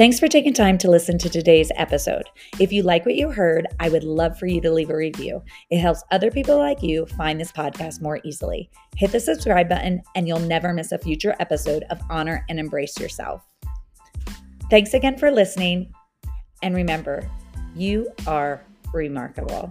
Thanks 0.00 0.18
for 0.18 0.28
taking 0.28 0.54
time 0.54 0.78
to 0.78 0.90
listen 0.90 1.18
to 1.18 1.28
today's 1.28 1.70
episode. 1.76 2.22
If 2.58 2.72
you 2.72 2.82
like 2.82 3.04
what 3.04 3.16
you 3.16 3.30
heard, 3.30 3.66
I 3.80 3.90
would 3.90 4.02
love 4.02 4.38
for 4.38 4.46
you 4.46 4.58
to 4.62 4.72
leave 4.72 4.88
a 4.88 4.96
review. 4.96 5.42
It 5.68 5.78
helps 5.78 6.02
other 6.10 6.30
people 6.30 6.56
like 6.56 6.82
you 6.82 7.04
find 7.04 7.38
this 7.38 7.52
podcast 7.52 8.00
more 8.00 8.18
easily. 8.24 8.70
Hit 8.96 9.12
the 9.12 9.20
subscribe 9.20 9.68
button, 9.68 10.00
and 10.16 10.26
you'll 10.26 10.40
never 10.40 10.72
miss 10.72 10.92
a 10.92 10.98
future 10.98 11.36
episode 11.38 11.82
of 11.90 12.00
Honor 12.08 12.46
and 12.48 12.58
Embrace 12.58 12.98
Yourself. 12.98 13.46
Thanks 14.70 14.94
again 14.94 15.18
for 15.18 15.30
listening. 15.30 15.92
And 16.62 16.74
remember, 16.74 17.30
you 17.76 18.08
are 18.26 18.64
remarkable. 18.94 19.70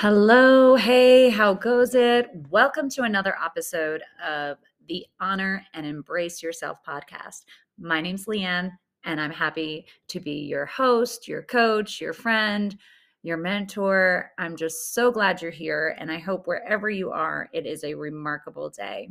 Hello, 0.00 0.76
hey, 0.76 1.28
how 1.28 1.52
goes 1.54 1.92
it? 1.96 2.30
Welcome 2.50 2.88
to 2.90 3.02
another 3.02 3.34
episode 3.44 4.00
of 4.24 4.58
the 4.86 5.04
Honor 5.18 5.66
and 5.74 5.84
Embrace 5.84 6.40
Yourself 6.40 6.78
podcast. 6.86 7.46
My 7.80 8.00
name's 8.00 8.26
Leanne, 8.26 8.70
and 9.02 9.20
I'm 9.20 9.32
happy 9.32 9.86
to 10.06 10.20
be 10.20 10.34
your 10.42 10.66
host, 10.66 11.26
your 11.26 11.42
coach, 11.42 12.00
your 12.00 12.12
friend, 12.12 12.78
your 13.24 13.38
mentor. 13.38 14.30
I'm 14.38 14.54
just 14.54 14.94
so 14.94 15.10
glad 15.10 15.42
you're 15.42 15.50
here, 15.50 15.96
and 15.98 16.12
I 16.12 16.18
hope 16.18 16.46
wherever 16.46 16.88
you 16.88 17.10
are, 17.10 17.50
it 17.52 17.66
is 17.66 17.82
a 17.82 17.94
remarkable 17.94 18.70
day. 18.70 19.10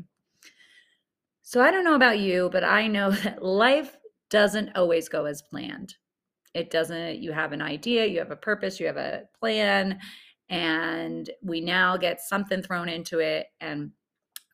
So, 1.41 1.61
I 1.61 1.69
don't 1.69 1.83
know 1.83 1.95
about 1.95 2.19
you, 2.19 2.49
but 2.49 2.63
I 2.63 2.87
know 2.87 3.11
that 3.23 3.43
life 3.43 3.97
doesn't 4.29 4.77
always 4.77 5.09
go 5.09 5.25
as 5.25 5.41
planned. 5.41 5.95
It 6.53 6.71
doesn't, 6.71 7.19
you 7.19 7.33
have 7.33 7.51
an 7.51 7.61
idea, 7.61 8.05
you 8.05 8.19
have 8.19 8.31
a 8.31 8.37
purpose, 8.37 8.79
you 8.79 8.87
have 8.87 8.95
a 8.95 9.23
plan 9.37 9.99
and 10.49 11.29
we 11.41 11.61
now 11.61 11.97
get 11.97 12.21
something 12.21 12.61
thrown 12.61 12.89
into 12.89 13.19
it 13.19 13.47
and 13.59 13.91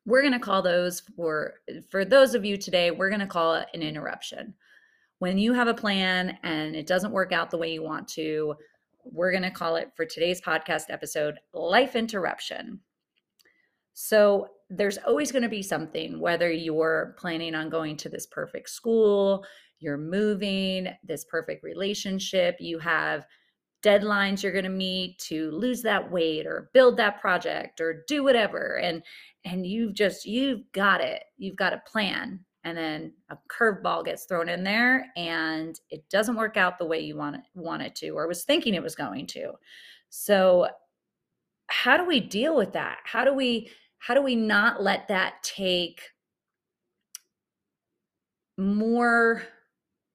we're 0.06 0.22
going 0.22 0.34
to 0.34 0.40
call 0.40 0.62
those 0.62 1.02
for 1.16 1.56
for 1.90 2.04
those 2.04 2.36
of 2.36 2.44
you 2.44 2.58
today 2.58 2.92
we're 2.92 3.10
going 3.10 3.20
to 3.20 3.28
call 3.28 3.56
it 3.56 3.68
an 3.74 3.82
interruption. 3.82 4.54
When 5.20 5.38
you 5.38 5.54
have 5.54 5.68
a 5.68 5.74
plan 5.74 6.38
and 6.44 6.76
it 6.76 6.88
doesn't 6.88 7.12
work 7.12 7.32
out 7.32 7.52
the 7.52 7.58
way 7.58 7.74
you 7.74 7.84
want 7.84 8.08
to 8.10 8.56
we're 9.06 9.32
going 9.32 9.44
to 9.44 9.52
call 9.52 9.76
it 9.76 9.92
for 9.96 10.06
today's 10.06 10.42
podcast 10.42 10.86
episode 10.90 11.40
life 11.54 11.96
interruption. 11.96 12.80
So 13.94 14.48
there's 14.70 14.98
always 15.00 15.32
going 15.32 15.44
to 15.44 15.50
be 15.50 15.62
something 15.62 16.20
whether 16.20 16.52
you're 16.52 17.16
planning 17.18 17.54
on 17.56 17.70
going 17.70 17.96
to 17.98 18.10
this 18.10 18.26
perfect 18.26 18.70
school 18.70 19.46
you're 19.80 19.98
moving 19.98 20.88
this 21.04 21.26
perfect 21.26 21.64
relationship 21.64 22.56
you 22.60 22.80
have 22.80 23.26
deadlines 23.84 24.42
you're 24.42 24.52
going 24.52 24.64
to 24.64 24.70
meet 24.70 25.20
to 25.20 25.52
lose 25.52 25.82
that 25.82 26.10
weight 26.10 26.48
or 26.48 26.70
build 26.74 26.98
that 26.98 27.20
project 27.20 27.82
or 27.82 28.04
do 28.08 28.24
whatever 28.24 28.80
and 28.80 29.04
and 29.46 29.68
you've 29.68 29.94
just 29.94 30.26
you've 30.26 30.64
got 30.72 31.02
it. 31.02 31.24
You've 31.38 31.58
got 31.58 31.74
a 31.74 31.82
plan 31.86 32.40
and 32.64 32.78
then 32.78 33.14
a 33.30 33.38
curveball 33.52 34.06
gets 34.06 34.26
thrown 34.26 34.48
in 34.48 34.64
there 34.64 35.06
and 35.18 35.80
it 35.90 36.08
doesn't 36.10 36.38
work 36.38 36.56
out 36.56 36.78
the 36.78 36.86
way 36.86 37.00
you 37.00 37.18
want 37.18 37.36
it, 37.36 37.42
want 37.54 37.82
it 37.82 37.94
to 37.96 38.10
or 38.12 38.28
was 38.28 38.46
thinking 38.46 38.74
it 38.74 38.84
was 38.84 38.96
going 38.96 39.28
to. 39.28 39.52
So 40.10 40.68
how 41.68 41.98
do 41.98 42.06
we 42.06 42.20
deal 42.20 42.56
with 42.56 42.74
that? 42.74 43.00
How 43.04 43.26
do 43.26 43.34
we 43.34 43.70
how 43.98 44.14
do 44.14 44.22
we 44.22 44.36
not 44.36 44.82
let 44.82 45.08
that 45.08 45.44
take 45.44 46.02
more 48.58 49.44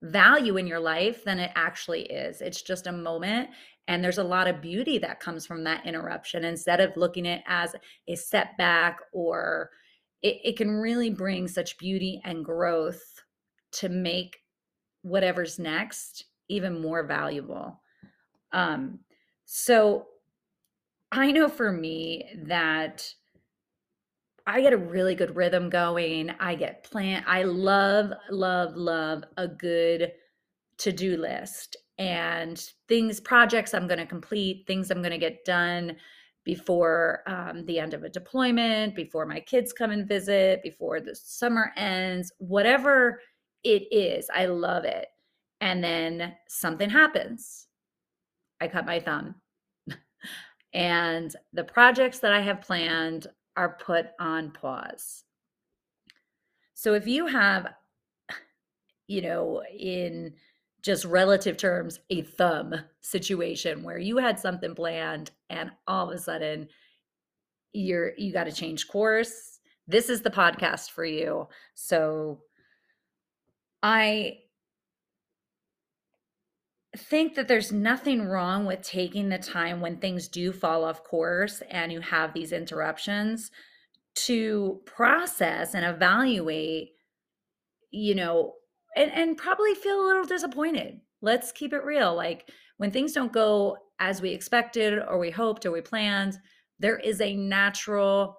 value 0.02 0.56
in 0.56 0.66
your 0.66 0.80
life 0.80 1.24
than 1.24 1.38
it 1.38 1.50
actually 1.54 2.02
is. 2.02 2.40
It's 2.40 2.62
just 2.62 2.86
a 2.86 2.92
moment. 2.92 3.50
And 3.88 4.04
there's 4.04 4.18
a 4.18 4.24
lot 4.24 4.48
of 4.48 4.60
beauty 4.60 4.98
that 4.98 5.20
comes 5.20 5.46
from 5.46 5.64
that 5.64 5.86
interruption 5.86 6.44
instead 6.44 6.80
of 6.80 6.96
looking 6.96 7.26
at 7.26 7.38
it 7.38 7.44
as 7.46 7.74
a 8.06 8.14
setback 8.14 8.98
or 9.12 9.70
it, 10.22 10.38
it 10.44 10.56
can 10.56 10.70
really 10.70 11.10
bring 11.10 11.48
such 11.48 11.78
beauty 11.78 12.20
and 12.24 12.44
growth 12.44 13.02
to 13.72 13.88
make 13.88 14.38
whatever's 15.02 15.58
next 15.58 16.24
even 16.48 16.80
more 16.80 17.02
valuable. 17.02 17.80
Um, 18.52 19.00
so 19.44 20.06
I 21.12 21.32
know 21.32 21.48
for 21.48 21.72
me 21.72 22.28
that 22.46 23.14
I 24.48 24.62
get 24.62 24.72
a 24.72 24.78
really 24.78 25.14
good 25.14 25.36
rhythm 25.36 25.68
going. 25.68 26.30
I 26.40 26.54
get 26.54 26.82
plan. 26.82 27.22
I 27.26 27.42
love, 27.42 28.12
love, 28.30 28.74
love 28.76 29.24
a 29.36 29.46
good 29.46 30.12
to 30.78 30.90
do 30.90 31.18
list 31.18 31.76
and 31.98 32.58
things, 32.88 33.20
projects 33.20 33.74
I'm 33.74 33.86
going 33.86 33.98
to 33.98 34.06
complete, 34.06 34.64
things 34.66 34.90
I'm 34.90 35.02
going 35.02 35.10
to 35.10 35.18
get 35.18 35.44
done 35.44 35.96
before 36.44 37.24
um, 37.26 37.66
the 37.66 37.78
end 37.78 37.92
of 37.92 38.04
a 38.04 38.08
deployment, 38.08 38.94
before 38.94 39.26
my 39.26 39.38
kids 39.38 39.74
come 39.74 39.90
and 39.90 40.08
visit, 40.08 40.62
before 40.62 41.00
the 41.00 41.14
summer 41.14 41.72
ends, 41.76 42.32
whatever 42.38 43.20
it 43.64 43.82
is. 43.92 44.30
I 44.34 44.46
love 44.46 44.84
it. 44.84 45.08
And 45.60 45.84
then 45.84 46.34
something 46.48 46.88
happens. 46.88 47.66
I 48.62 48.68
cut 48.68 48.86
my 48.86 48.98
thumb. 48.98 49.34
and 50.72 51.36
the 51.52 51.64
projects 51.64 52.20
that 52.20 52.32
I 52.32 52.40
have 52.40 52.62
planned 52.62 53.26
are 53.58 53.76
put 53.84 54.06
on 54.20 54.52
pause. 54.52 55.24
So 56.74 56.94
if 56.94 57.08
you 57.08 57.26
have, 57.26 57.74
you 59.08 59.20
know, 59.20 59.64
in 59.76 60.34
just 60.80 61.04
relative 61.04 61.56
terms, 61.56 61.98
a 62.08 62.22
thumb 62.22 62.72
situation 63.00 63.82
where 63.82 63.98
you 63.98 64.18
had 64.18 64.38
something 64.38 64.76
planned 64.76 65.32
and 65.50 65.72
all 65.88 66.08
of 66.08 66.16
a 66.16 66.20
sudden 66.20 66.68
you're 67.72 68.12
you 68.16 68.32
got 68.32 68.44
to 68.44 68.52
change 68.52 68.86
course, 68.86 69.58
this 69.88 70.08
is 70.08 70.22
the 70.22 70.30
podcast 70.30 70.90
for 70.90 71.04
you. 71.04 71.48
So 71.74 72.42
I 73.82 74.38
think 76.96 77.34
that 77.34 77.48
there's 77.48 77.70
nothing 77.70 78.22
wrong 78.26 78.64
with 78.64 78.82
taking 78.82 79.28
the 79.28 79.38
time 79.38 79.80
when 79.80 79.98
things 79.98 80.28
do 80.28 80.52
fall 80.52 80.84
off 80.84 81.04
course 81.04 81.62
and 81.70 81.92
you 81.92 82.00
have 82.00 82.32
these 82.32 82.52
interruptions 82.52 83.50
to 84.14 84.80
process 84.86 85.74
and 85.74 85.84
evaluate, 85.84 86.90
you 87.90 88.14
know, 88.14 88.54
and, 88.96 89.12
and 89.12 89.36
probably 89.36 89.74
feel 89.74 90.00
a 90.00 90.06
little 90.06 90.24
disappointed. 90.24 91.00
Let's 91.20 91.52
keep 91.52 91.72
it 91.72 91.84
real. 91.84 92.14
Like 92.14 92.50
when 92.78 92.90
things 92.90 93.12
don't 93.12 93.32
go 93.32 93.76
as 94.00 94.22
we 94.22 94.30
expected 94.30 94.98
or 94.98 95.18
we 95.18 95.30
hoped 95.30 95.66
or 95.66 95.70
we 95.70 95.82
planned, 95.82 96.38
there 96.78 96.98
is 96.98 97.20
a 97.20 97.36
natural 97.36 98.38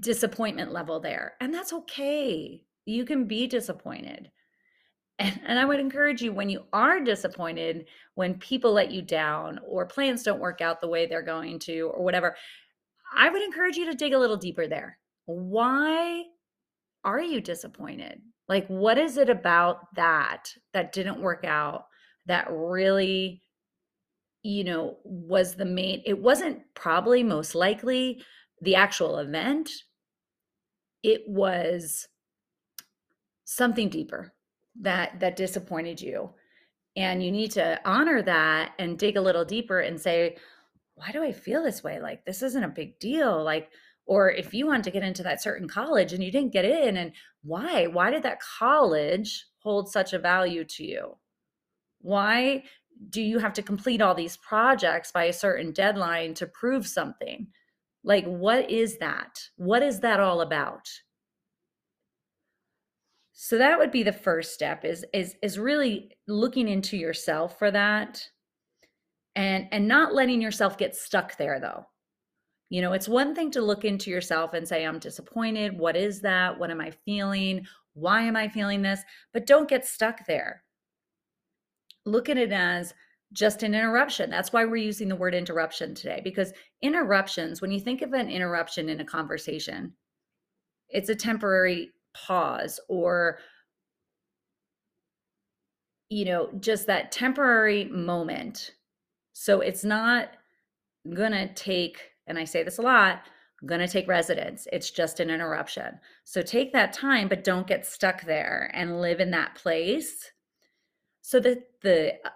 disappointment 0.00 0.72
level 0.72 1.00
there. 1.00 1.34
And 1.40 1.54
that's 1.54 1.72
okay. 1.72 2.62
You 2.86 3.04
can 3.04 3.26
be 3.26 3.46
disappointed 3.46 4.30
and, 5.18 5.40
and 5.44 5.58
I 5.58 5.64
would 5.64 5.80
encourage 5.80 6.22
you 6.22 6.32
when 6.32 6.48
you 6.48 6.64
are 6.72 7.00
disappointed, 7.00 7.86
when 8.14 8.34
people 8.34 8.72
let 8.72 8.90
you 8.90 9.02
down 9.02 9.58
or 9.66 9.86
plans 9.86 10.22
don't 10.22 10.40
work 10.40 10.60
out 10.60 10.80
the 10.80 10.88
way 10.88 11.06
they're 11.06 11.22
going 11.22 11.58
to 11.60 11.90
or 11.94 12.02
whatever, 12.02 12.36
I 13.14 13.28
would 13.30 13.42
encourage 13.42 13.76
you 13.76 13.86
to 13.86 13.96
dig 13.96 14.12
a 14.12 14.18
little 14.18 14.36
deeper 14.36 14.66
there. 14.66 14.98
Why 15.26 16.24
are 17.04 17.20
you 17.20 17.40
disappointed? 17.40 18.20
Like, 18.48 18.66
what 18.68 18.98
is 18.98 19.16
it 19.16 19.28
about 19.28 19.94
that 19.94 20.52
that 20.72 20.92
didn't 20.92 21.20
work 21.20 21.44
out 21.44 21.86
that 22.26 22.46
really, 22.50 23.42
you 24.42 24.64
know, 24.64 24.98
was 25.04 25.54
the 25.54 25.64
main? 25.64 26.02
It 26.06 26.18
wasn't 26.18 26.62
probably 26.74 27.22
most 27.22 27.54
likely 27.54 28.22
the 28.60 28.76
actual 28.76 29.18
event, 29.18 29.70
it 31.02 31.22
was 31.28 32.08
something 33.44 33.88
deeper 33.88 34.34
that 34.80 35.20
that 35.20 35.36
disappointed 35.36 36.00
you. 36.00 36.30
And 36.96 37.22
you 37.22 37.30
need 37.30 37.52
to 37.52 37.80
honor 37.84 38.22
that 38.22 38.72
and 38.78 38.98
dig 38.98 39.16
a 39.16 39.20
little 39.20 39.44
deeper 39.44 39.80
and 39.80 40.00
say 40.00 40.36
why 40.94 41.12
do 41.12 41.22
i 41.22 41.30
feel 41.30 41.62
this 41.62 41.84
way? 41.84 42.00
Like 42.00 42.24
this 42.24 42.42
isn't 42.42 42.64
a 42.64 42.68
big 42.68 42.98
deal. 42.98 43.42
Like 43.42 43.70
or 44.06 44.30
if 44.30 44.54
you 44.54 44.66
want 44.66 44.84
to 44.84 44.90
get 44.90 45.02
into 45.02 45.22
that 45.22 45.42
certain 45.42 45.68
college 45.68 46.12
and 46.12 46.24
you 46.24 46.32
didn't 46.32 46.52
get 46.52 46.64
in 46.64 46.96
and 46.96 47.12
why 47.42 47.86
why 47.86 48.10
did 48.10 48.22
that 48.24 48.40
college 48.40 49.46
hold 49.58 49.90
such 49.90 50.12
a 50.12 50.18
value 50.18 50.64
to 50.64 50.84
you? 50.84 51.16
Why 52.00 52.64
do 53.10 53.22
you 53.22 53.38
have 53.38 53.52
to 53.54 53.62
complete 53.62 54.02
all 54.02 54.14
these 54.14 54.36
projects 54.36 55.12
by 55.12 55.24
a 55.24 55.32
certain 55.32 55.72
deadline 55.72 56.34
to 56.34 56.46
prove 56.46 56.86
something? 56.86 57.48
Like 58.02 58.24
what 58.24 58.70
is 58.70 58.98
that? 58.98 59.40
What 59.56 59.82
is 59.82 60.00
that 60.00 60.20
all 60.20 60.40
about 60.40 60.88
so 63.40 63.56
that 63.56 63.78
would 63.78 63.92
be 63.92 64.02
the 64.02 64.12
first 64.12 64.52
step 64.52 64.84
is 64.84 65.06
is 65.14 65.36
is 65.44 65.60
really 65.60 66.10
looking 66.26 66.66
into 66.66 66.96
yourself 66.96 67.56
for 67.56 67.70
that 67.70 68.20
and 69.36 69.68
and 69.70 69.86
not 69.86 70.12
letting 70.12 70.42
yourself 70.42 70.76
get 70.76 70.96
stuck 70.96 71.36
there 71.36 71.60
though. 71.60 71.86
You 72.68 72.82
know 72.82 72.94
it's 72.94 73.06
one 73.06 73.36
thing 73.36 73.52
to 73.52 73.60
look 73.60 73.84
into 73.84 74.10
yourself 74.10 74.54
and 74.54 74.66
say 74.66 74.84
i'm 74.84 74.98
disappointed. 74.98 75.78
What 75.78 75.96
is 75.96 76.20
that? 76.22 76.58
What 76.58 76.72
am 76.72 76.80
i 76.80 76.90
feeling? 77.04 77.64
Why 77.94 78.22
am 78.22 78.34
i 78.34 78.48
feeling 78.48 78.82
this? 78.82 79.02
But 79.32 79.46
don't 79.46 79.68
get 79.68 79.86
stuck 79.86 80.26
there. 80.26 80.64
Look 82.04 82.28
at 82.28 82.38
it 82.38 82.50
as 82.50 82.92
just 83.32 83.62
an 83.62 83.72
interruption. 83.72 84.30
That's 84.30 84.52
why 84.52 84.64
we're 84.64 84.76
using 84.78 85.06
the 85.08 85.14
word 85.14 85.36
interruption 85.36 85.94
today 85.94 86.20
because 86.24 86.52
interruptions, 86.82 87.60
when 87.60 87.70
you 87.70 87.78
think 87.78 88.02
of 88.02 88.14
an 88.14 88.30
interruption 88.30 88.88
in 88.88 89.00
a 89.00 89.04
conversation, 89.04 89.92
it's 90.88 91.08
a 91.08 91.14
temporary 91.14 91.92
pause 92.14 92.80
or 92.88 93.38
you 96.10 96.24
know, 96.24 96.48
just 96.58 96.86
that 96.86 97.12
temporary 97.12 97.84
moment. 97.84 98.72
So 99.34 99.60
it's 99.60 99.84
not 99.84 100.30
to 101.04 101.52
take, 101.54 102.10
and 102.26 102.38
I 102.38 102.44
say 102.44 102.62
this 102.62 102.78
a 102.78 102.82
lot, 102.82 103.22
going 103.66 103.80
to 103.80 103.88
take 103.88 104.08
residence. 104.08 104.66
It's 104.72 104.90
just 104.90 105.20
an 105.20 105.30
interruption. 105.30 105.98
So 106.24 106.42
take 106.42 106.72
that 106.72 106.92
time, 106.92 107.28
but 107.28 107.44
don't 107.44 107.66
get 107.66 107.86
stuck 107.86 108.22
there 108.24 108.70
and 108.72 109.00
live 109.00 109.20
in 109.20 109.30
that 109.32 109.54
place. 109.54 110.30
So 111.22 111.40
that 111.40 111.58
the 111.82 112.14
uh, 112.24 112.30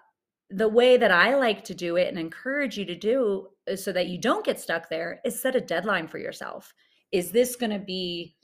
the 0.54 0.68
way 0.68 0.98
that 0.98 1.10
I 1.10 1.34
like 1.34 1.64
to 1.64 1.74
do 1.74 1.96
it 1.96 2.08
and 2.08 2.18
encourage 2.18 2.76
you 2.76 2.84
to 2.84 2.94
do 2.94 3.48
uh, 3.70 3.74
so 3.74 3.90
that 3.92 4.08
you 4.08 4.20
don't 4.20 4.44
get 4.44 4.60
stuck 4.60 4.90
there 4.90 5.18
is 5.24 5.40
set 5.40 5.56
a 5.56 5.62
deadline 5.62 6.08
for 6.08 6.18
yourself. 6.18 6.74
Is 7.10 7.30
this 7.30 7.56
going 7.56 7.70
to 7.70 7.78
be 7.78 8.36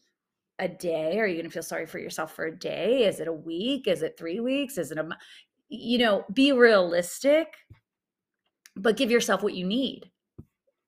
a 0.59 0.69
day? 0.69 1.19
Are 1.19 1.27
you 1.27 1.37
going 1.37 1.47
to 1.47 1.53
feel 1.53 1.63
sorry 1.63 1.87
for 1.87 1.99
yourself 1.99 2.35
for 2.35 2.47
a 2.47 2.57
day? 2.57 3.05
Is 3.05 3.21
it 3.21 3.29
a 3.29 3.33
week? 3.33 3.87
Is 3.87 4.03
it 4.03 4.17
three 4.19 4.41
weeks? 4.41 4.79
Is 4.79 4.91
it 4.91 4.99
a, 4.99 5.09
you 5.69 5.99
know, 5.99 6.25
be 6.33 6.53
realistic, 6.53 7.49
but 8.77 8.97
give 8.97 9.11
yourself 9.11 9.43
what 9.43 9.55
you 9.55 9.67
need. 9.67 10.11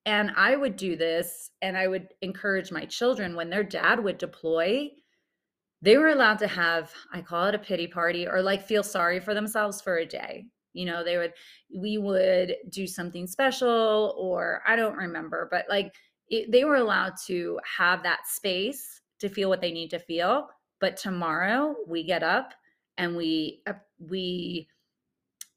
And 0.06 0.32
I 0.36 0.56
would 0.56 0.76
do 0.76 0.96
this 0.96 1.50
and 1.60 1.76
I 1.76 1.86
would 1.86 2.08
encourage 2.22 2.72
my 2.72 2.86
children 2.86 3.36
when 3.36 3.50
their 3.50 3.62
dad 3.62 4.02
would 4.02 4.18
deploy, 4.18 4.88
they 5.82 5.96
were 5.96 6.08
allowed 6.08 6.38
to 6.40 6.48
have, 6.48 6.90
I 7.12 7.20
call 7.20 7.46
it 7.46 7.54
a 7.54 7.58
pity 7.58 7.86
party 7.86 8.26
or 8.26 8.42
like 8.42 8.66
feel 8.66 8.82
sorry 8.82 9.20
for 9.20 9.34
themselves 9.34 9.80
for 9.80 9.98
a 9.98 10.06
day. 10.06 10.46
You 10.72 10.86
know, 10.86 11.04
they 11.04 11.18
would, 11.18 11.32
we 11.74 11.98
would 11.98 12.54
do 12.70 12.86
something 12.86 13.26
special 13.26 14.14
or 14.16 14.62
I 14.66 14.76
don't 14.76 14.96
remember, 14.96 15.48
but 15.50 15.66
like 15.68 15.92
it, 16.28 16.50
they 16.50 16.64
were 16.64 16.76
allowed 16.76 17.14
to 17.26 17.58
have 17.78 18.02
that 18.04 18.26
space 18.26 18.99
to 19.20 19.28
feel 19.28 19.48
what 19.48 19.60
they 19.60 19.72
need 19.72 19.90
to 19.90 19.98
feel 19.98 20.48
but 20.80 20.96
tomorrow 20.96 21.76
we 21.86 22.02
get 22.02 22.22
up 22.22 22.54
and 22.98 23.16
we 23.16 23.62
uh, 23.66 23.72
we 23.98 24.68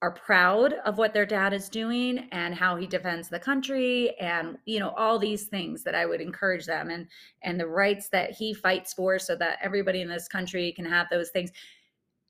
are 0.04 0.12
proud 0.12 0.74
of 0.86 0.98
what 0.98 1.14
their 1.14 1.26
dad 1.26 1.54
is 1.54 1.70
doing 1.70 2.28
and 2.34 2.54
how 2.54 2.76
he 2.76 2.86
defends 2.86 3.30
the 3.30 3.40
country 3.40 4.14
and 4.20 4.58
you 4.66 4.78
know 4.78 4.90
all 4.98 5.18
these 5.18 5.46
things 5.46 5.82
that 5.82 5.96
I 5.96 6.06
would 6.06 6.20
encourage 6.20 6.66
them 6.66 6.90
and 6.90 7.08
and 7.42 7.58
the 7.58 7.68
rights 7.68 8.10
that 8.10 8.32
he 8.32 8.54
fights 8.54 8.94
for 8.94 9.18
so 9.18 9.34
that 9.38 9.60
everybody 9.62 10.02
in 10.02 10.10
this 10.10 10.28
country 10.28 10.74
can 10.74 10.84
have 10.84 11.08
those 11.10 11.30
things. 11.30 11.52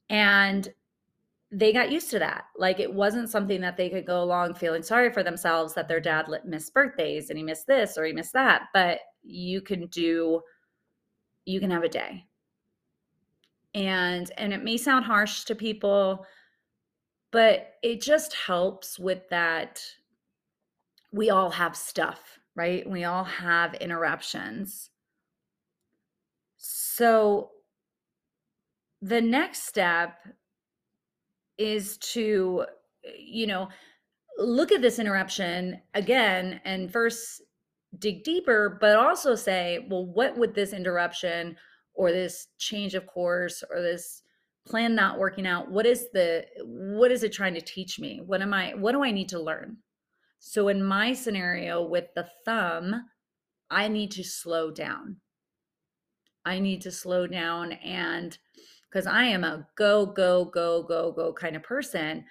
And 0.10 0.72
they 1.50 1.74
got 1.74 1.92
used 1.92 2.12
to 2.12 2.20
that. 2.20 2.46
Like 2.56 2.80
it 2.80 2.94
wasn't 2.94 3.32
something 3.32 3.62
that 3.62 3.76
they 3.76 3.90
could 3.90 4.06
go 4.06 4.22
along 4.22 4.54
feeling 4.54 4.84
sorry 4.84 5.12
for 5.12 5.24
themselves 5.24 5.74
that 5.74 5.88
their 5.88 6.00
dad 6.00 6.28
missed 6.46 6.76
birthdays 6.76 7.32
and 7.32 7.40
he 7.40 7.44
missed 7.44 7.66
this 7.66 7.98
or 7.98 8.06
he 8.06 8.14
missed 8.14 8.34
that 8.34 8.64
but 8.74 9.00
you 9.24 9.62
can 9.62 9.88
do 9.88 10.42
you 11.46 11.60
can 11.60 11.72
have 11.72 11.84
a 11.84 11.90
day. 11.90 12.26
And 13.74 14.32
and 14.38 14.54
it 14.54 14.64
may 14.64 14.78
sound 14.78 15.06
harsh 15.06 15.46
to 15.46 15.56
people, 15.56 16.26
but 17.32 17.74
it 17.82 18.02
just 18.02 18.34
helps 18.34 19.00
with 19.00 19.28
that 19.30 19.82
we 21.12 21.30
all 21.30 21.52
have 21.52 21.76
stuff, 21.76 22.40
right? 22.56 22.88
We 22.90 23.04
all 23.04 23.24
have 23.24 23.74
interruptions. 23.76 24.90
So 26.58 27.52
the 29.02 29.22
next 29.22 29.68
step 29.68 30.18
is 31.58 31.98
to 31.98 32.66
you 33.20 33.48
know 33.48 33.70
look 34.38 34.72
at 34.72 34.82
this 34.82 34.98
interruption 34.98 35.82
again 35.94 36.62
and 36.66 36.92
first 36.92 37.42
dig 38.00 38.24
deeper, 38.24 38.78
but 38.82 38.96
also 38.96 39.36
say, 39.36 39.86
well, 39.90 40.06
what 40.06 40.38
would 40.38 40.54
this 40.54 40.74
interruption 40.74 41.56
or 41.94 42.12
this 42.12 42.48
change 42.58 42.96
of 42.96 43.06
course 43.06 43.64
or 43.70 43.82
this 43.82 44.24
plan 44.66 44.96
not 44.96 45.20
working 45.20 45.46
out, 45.46 45.70
what 45.70 45.86
is 45.86 46.08
the 46.14 46.46
what 46.64 47.12
is 47.12 47.24
it 47.24 47.34
trying 47.34 47.54
to 47.54 47.62
teach 47.62 48.00
me? 48.00 48.22
What 48.26 48.42
am 48.42 48.54
I 48.54 48.74
what 48.76 48.94
do 48.94 49.04
I 49.04 49.12
need 49.12 49.30
to 49.30 49.42
learn? 49.42 49.78
So 50.40 50.68
in 50.68 50.84
my 50.84 51.14
scenario 51.14 51.86
with 51.86 52.06
the 52.16 52.28
thumb, 52.46 53.06
I 53.70 53.88
need 53.88 54.12
to 54.12 54.24
slow 54.24 54.72
down. 54.72 55.18
I 56.46 56.60
need 56.60 56.82
to 56.82 56.92
slow 56.92 57.28
down 57.28 57.74
and 57.74 58.38
because 58.90 59.08
I 59.08 59.24
am 59.24 59.44
a 59.44 59.68
go, 59.76 60.06
go, 60.06 60.46
go, 60.46 60.84
go, 60.84 61.12
go 61.12 61.34
kind 61.34 61.56
of 61.56 61.64
person. 61.64 62.26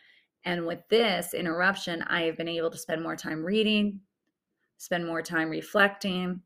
And 0.44 0.66
with 0.66 0.80
this 0.90 1.34
interruption, 1.34 2.02
I 2.02 2.22
have 2.22 2.36
been 2.36 2.48
able 2.48 2.70
to 2.70 2.78
spend 2.78 3.02
more 3.02 3.16
time 3.16 3.44
reading, 3.44 4.00
spend 4.82 5.06
more 5.06 5.22
time 5.22 5.48
reflecting, 5.48 6.40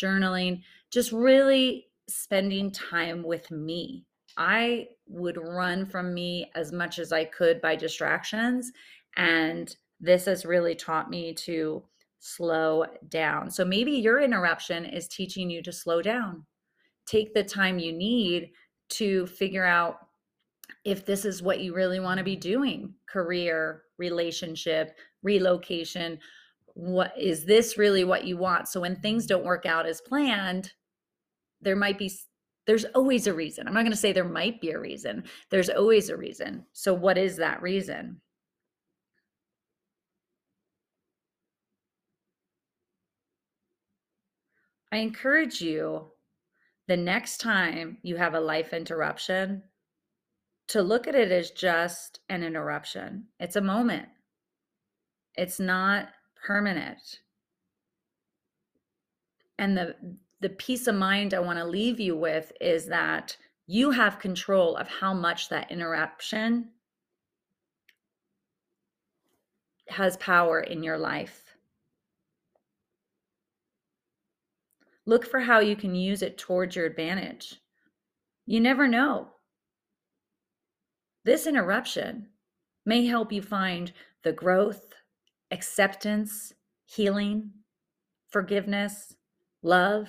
journaling, 0.00 0.62
just 0.92 1.10
really 1.10 1.88
spending 2.08 2.70
time 2.70 3.24
with 3.24 3.50
me. 3.50 4.04
I 4.36 4.86
would 5.08 5.36
run 5.36 5.86
from 5.86 6.14
me 6.14 6.48
as 6.54 6.70
much 6.70 7.00
as 7.00 7.12
I 7.12 7.24
could 7.24 7.60
by 7.60 7.74
distractions. 7.74 8.70
And 9.16 9.74
this 9.98 10.26
has 10.26 10.44
really 10.44 10.76
taught 10.76 11.10
me 11.10 11.34
to 11.34 11.82
slow 12.20 12.86
down. 13.08 13.50
So 13.50 13.64
maybe 13.64 13.90
your 13.90 14.20
interruption 14.20 14.84
is 14.84 15.08
teaching 15.08 15.50
you 15.50 15.60
to 15.64 15.72
slow 15.72 16.00
down. 16.02 16.46
Take 17.04 17.34
the 17.34 17.42
time 17.42 17.80
you 17.80 17.92
need 17.92 18.52
to 18.90 19.26
figure 19.26 19.66
out 19.66 20.06
if 20.84 21.04
this 21.04 21.24
is 21.24 21.42
what 21.42 21.58
you 21.58 21.74
really 21.74 21.98
want 21.98 22.18
to 22.18 22.24
be 22.24 22.36
doing 22.36 22.94
career, 23.08 23.82
relationship, 23.98 24.96
relocation, 25.24 26.20
what 26.74 27.12
is 27.18 27.44
this 27.44 27.78
really 27.78 28.04
what 28.04 28.24
you 28.24 28.36
want? 28.36 28.68
So 28.68 28.80
when 28.80 28.96
things 28.96 29.26
don't 29.26 29.44
work 29.44 29.66
out 29.66 29.86
as 29.86 30.00
planned 30.00 30.72
there 31.62 31.76
might 31.76 31.98
be 31.98 32.12
there's 32.66 32.84
always 32.94 33.26
a 33.26 33.34
reason. 33.34 33.66
I'm 33.66 33.74
not 33.74 33.82
going 33.82 33.92
to 33.92 33.96
say 33.96 34.12
there 34.12 34.24
might 34.24 34.60
be 34.60 34.70
a 34.70 34.78
reason. 34.78 35.24
There's 35.50 35.68
always 35.68 36.10
a 36.10 36.16
reason. 36.16 36.64
So 36.72 36.94
what 36.94 37.18
is 37.18 37.36
that 37.38 37.60
reason? 37.60 38.20
I 44.92 44.98
encourage 44.98 45.60
you 45.60 46.12
the 46.86 46.96
next 46.96 47.38
time 47.38 47.98
you 48.02 48.16
have 48.16 48.34
a 48.34 48.40
life 48.40 48.72
interruption 48.72 49.62
to 50.68 50.82
look 50.82 51.08
at 51.08 51.16
it 51.16 51.32
as 51.32 51.50
just 51.50 52.20
an 52.28 52.44
interruption. 52.44 53.26
It's 53.40 53.56
a 53.56 53.60
moment. 53.60 54.06
It's 55.34 55.58
not 55.58 56.10
permanent. 56.42 57.20
And 59.58 59.76
the 59.76 59.96
the 60.40 60.48
peace 60.48 60.88
of 60.88 60.96
mind 60.96 61.34
I 61.34 61.38
want 61.38 61.60
to 61.60 61.64
leave 61.64 62.00
you 62.00 62.16
with 62.16 62.52
is 62.60 62.86
that 62.86 63.36
you 63.68 63.92
have 63.92 64.18
control 64.18 64.76
of 64.76 64.88
how 64.88 65.14
much 65.14 65.48
that 65.50 65.70
interruption 65.70 66.70
has 69.88 70.16
power 70.16 70.60
in 70.60 70.82
your 70.82 70.98
life. 70.98 71.54
Look 75.06 75.26
for 75.26 75.40
how 75.40 75.60
you 75.60 75.76
can 75.76 75.94
use 75.94 76.22
it 76.22 76.38
towards 76.38 76.74
your 76.74 76.86
advantage. 76.86 77.60
You 78.46 78.58
never 78.60 78.88
know. 78.88 79.28
This 81.24 81.46
interruption 81.46 82.28
may 82.84 83.06
help 83.06 83.32
you 83.32 83.42
find 83.42 83.92
the 84.24 84.32
growth, 84.32 84.94
acceptance, 85.52 86.52
healing, 86.84 87.50
forgiveness, 88.28 89.14
love, 89.62 90.08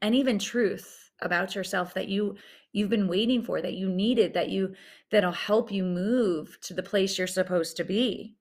and 0.00 0.14
even 0.14 0.38
truth 0.38 1.10
about 1.20 1.54
yourself 1.54 1.94
that 1.94 2.08
you 2.08 2.36
you've 2.72 2.90
been 2.90 3.06
waiting 3.06 3.42
for 3.42 3.62
that 3.62 3.74
you 3.74 3.88
needed 3.88 4.34
that 4.34 4.48
you 4.48 4.74
that'll 5.10 5.30
help 5.30 5.70
you 5.70 5.84
move 5.84 6.58
to 6.62 6.74
the 6.74 6.82
place 6.82 7.16
you're 7.16 7.26
supposed 7.26 7.76
to 7.76 7.84
be 7.84 8.34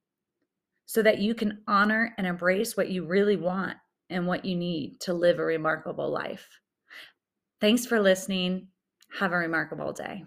so 0.86 1.02
that 1.02 1.20
you 1.20 1.36
can 1.36 1.62
honor 1.68 2.14
and 2.18 2.26
embrace 2.26 2.76
what 2.76 2.90
you 2.90 3.06
really 3.06 3.38
want 3.38 3.78
and 4.10 4.28
what 4.28 4.44
you 4.44 4.56
need 4.56 5.00
to 5.00 5.14
live 5.14 5.40
a 5.40 5.44
remarkable 5.44 6.12
life. 6.12 6.60
Thanks 7.62 7.86
for 7.86 8.02
listening. 8.02 8.68
Have 9.20 9.32
a 9.32 9.38
remarkable 9.38 9.94
day. 9.94 10.26